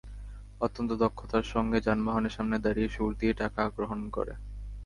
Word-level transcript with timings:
অত্যন্ত 0.61 0.91
দক্ষতার 1.03 1.45
সঙ্গে 1.53 1.77
যানবাহনের 1.81 2.35
সামনে 2.37 2.57
দাঁড়িয়ে 2.59 2.89
শুঁড় 2.89 3.13
দিয়ে 3.19 3.33
টাকা 3.41 3.61
গ্রহণ 3.69 3.99
করে। 4.09 4.33